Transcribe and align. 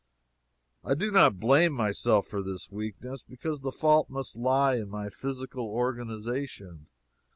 I 0.83 0.95
do 0.95 1.11
not 1.11 1.39
blame 1.39 1.73
myself 1.73 2.25
for 2.25 2.41
this 2.41 2.71
weakness, 2.71 3.21
because 3.21 3.61
the 3.61 3.71
fault 3.71 4.09
must 4.09 4.35
lie 4.35 4.77
in 4.77 4.89
my 4.89 5.11
physical 5.11 5.67
organization. 5.67 6.87